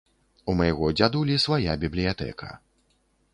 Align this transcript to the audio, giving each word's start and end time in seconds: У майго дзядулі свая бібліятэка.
У 0.53 0.53
майго 0.61 0.87
дзядулі 1.01 1.35
свая 1.45 1.77
бібліятэка. 1.85 2.49